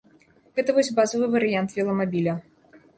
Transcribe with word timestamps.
Гэта 0.59 0.75
вось 0.79 0.89
базавы 1.01 1.29
варыянт 1.37 1.69
веламабіля. 1.79 2.33